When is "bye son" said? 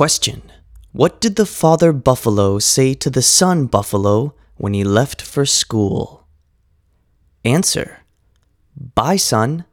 8.94-9.66